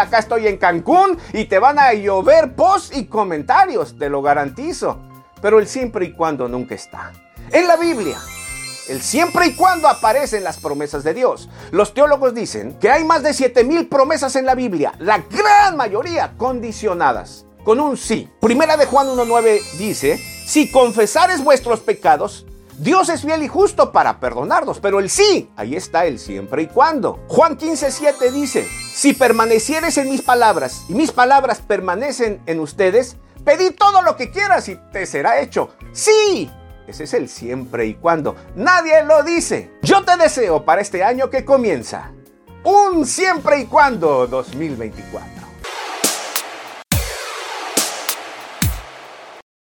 acá 0.00 0.18
estoy 0.18 0.46
en 0.46 0.56
Cancún 0.56 1.18
y 1.32 1.44
te 1.44 1.58
van 1.58 1.78
a 1.78 1.92
llover 1.92 2.54
posts 2.54 2.96
y 2.96 3.06
comentarios, 3.06 3.96
te 3.98 4.08
lo 4.08 4.22
garantizo. 4.22 4.98
Pero 5.40 5.58
el 5.58 5.68
siempre 5.68 6.06
y 6.06 6.12
cuando 6.12 6.48
nunca 6.48 6.74
está. 6.74 7.12
En 7.50 7.66
la 7.66 7.76
Biblia, 7.76 8.18
el 8.88 9.00
siempre 9.00 9.46
y 9.46 9.54
cuando 9.54 9.88
aparecen 9.88 10.44
las 10.44 10.58
promesas 10.58 11.04
de 11.04 11.14
Dios. 11.14 11.48
Los 11.70 11.94
teólogos 11.94 12.34
dicen 12.34 12.76
que 12.80 12.90
hay 12.90 13.04
más 13.04 13.22
de 13.22 13.32
7000 13.32 13.88
promesas 13.88 14.34
en 14.36 14.46
la 14.46 14.54
Biblia, 14.54 14.92
la 14.98 15.18
gran 15.18 15.76
mayoría 15.76 16.34
condicionadas 16.36 17.46
con 17.64 17.80
un 17.80 17.96
sí. 17.96 18.28
Primera 18.40 18.76
de 18.76 18.86
Juan 18.86 19.06
1.9 19.08 19.60
dice, 19.78 20.18
si 20.46 20.70
confesares 20.70 21.44
vuestros 21.44 21.80
pecados, 21.80 22.46
Dios 22.80 23.10
es 23.10 23.20
fiel 23.20 23.42
y 23.42 23.48
justo 23.48 23.92
para 23.92 24.20
perdonarnos, 24.20 24.80
pero 24.80 25.00
el 25.00 25.10
sí, 25.10 25.50
ahí 25.54 25.76
está 25.76 26.06
el 26.06 26.18
siempre 26.18 26.62
y 26.62 26.66
cuando. 26.66 27.22
Juan 27.28 27.58
15.7 27.58 28.30
dice, 28.30 28.66
si 28.94 29.12
permanecieres 29.12 29.98
en 29.98 30.08
mis 30.08 30.22
palabras 30.22 30.86
y 30.88 30.94
mis 30.94 31.12
palabras 31.12 31.60
permanecen 31.60 32.40
en 32.46 32.58
ustedes, 32.58 33.18
pedid 33.44 33.72
todo 33.76 34.00
lo 34.00 34.16
que 34.16 34.30
quieras 34.30 34.66
y 34.70 34.76
te 34.92 35.04
será 35.04 35.42
hecho. 35.42 35.68
Sí, 35.92 36.50
ese 36.86 37.04
es 37.04 37.12
el 37.12 37.28
siempre 37.28 37.84
y 37.84 37.96
cuando. 37.96 38.34
Nadie 38.56 39.04
lo 39.04 39.24
dice. 39.24 39.70
Yo 39.82 40.02
te 40.02 40.16
deseo 40.16 40.64
para 40.64 40.80
este 40.80 41.04
año 41.04 41.28
que 41.28 41.44
comienza 41.44 42.12
un 42.64 43.04
siempre 43.04 43.60
y 43.60 43.66
cuando 43.66 44.26
2024. 44.26 45.28